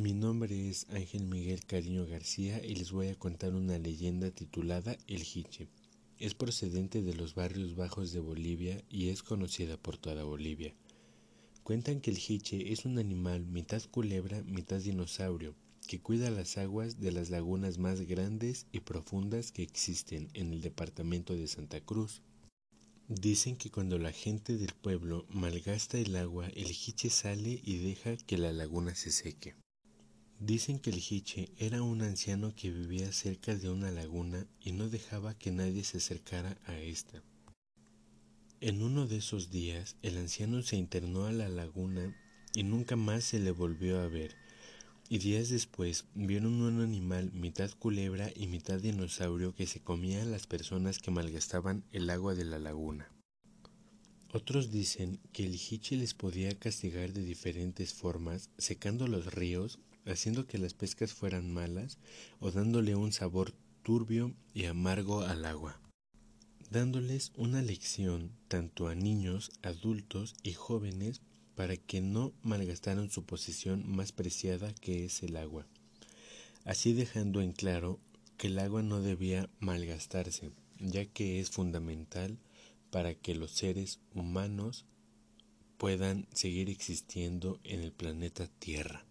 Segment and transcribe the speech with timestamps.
[0.00, 4.96] Mi nombre es Ángel Miguel Cariño García y les voy a contar una leyenda titulada
[5.08, 5.66] El Jiche.
[6.20, 10.72] Es procedente de los barrios bajos de Bolivia y es conocida por toda Bolivia.
[11.64, 15.56] Cuentan que el jiche es un animal mitad culebra, mitad dinosaurio,
[15.88, 20.60] que cuida las aguas de las lagunas más grandes y profundas que existen en el
[20.60, 22.22] departamento de Santa Cruz.
[23.08, 28.16] Dicen que cuando la gente del pueblo malgasta el agua, el jiche sale y deja
[28.16, 29.56] que la laguna se seque.
[30.40, 34.88] Dicen que el Jiche era un anciano que vivía cerca de una laguna y no
[34.88, 37.24] dejaba que nadie se acercara a esta.
[38.60, 42.16] En uno de esos días, el anciano se internó a la laguna
[42.54, 44.36] y nunca más se le volvió a ver,
[45.08, 50.26] y días después vieron un animal mitad culebra y mitad dinosaurio que se comía a
[50.26, 53.10] las personas que malgastaban el agua de la laguna.
[54.32, 59.80] Otros dicen que el Jiche les podía castigar de diferentes formas, secando los ríos
[60.12, 61.98] haciendo que las pescas fueran malas
[62.40, 65.80] o dándole un sabor turbio y amargo al agua,
[66.70, 71.22] dándoles una lección tanto a niños, adultos y jóvenes
[71.54, 75.66] para que no malgastaran su posesión más preciada que es el agua,
[76.64, 77.98] así dejando en claro
[78.36, 82.38] que el agua no debía malgastarse, ya que es fundamental
[82.90, 84.86] para que los seres humanos
[85.78, 89.07] puedan seguir existiendo en el planeta Tierra.